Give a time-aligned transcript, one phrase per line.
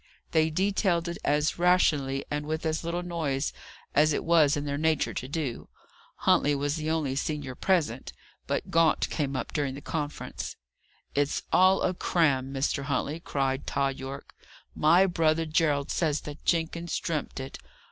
[0.31, 3.53] They detailed it as rationally and with as little noise
[3.93, 5.69] as it was in their nature to do.
[6.15, 8.11] Huntley was the only senior present,
[8.47, 10.55] but Gaunt came up during the conference.
[11.13, 12.85] "It's all a cram, Mr.
[12.85, 14.33] Huntley," cried Tod Yorke.
[14.73, 17.59] "My brother Gerald says that Jenkins dreamt it."